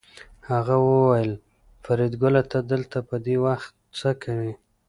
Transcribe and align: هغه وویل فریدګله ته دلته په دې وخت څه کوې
هغه 0.49 0.75
وویل 0.87 1.31
فریدګله 1.83 2.41
ته 2.51 2.59
دلته 2.71 2.97
په 3.09 3.15
دې 3.25 3.35
وخت 3.45 3.71
څه 3.99 4.09
کوې 4.23 4.53